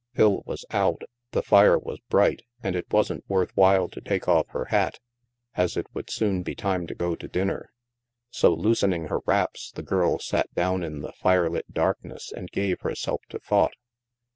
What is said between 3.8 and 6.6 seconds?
to take off her hat, as it would soon be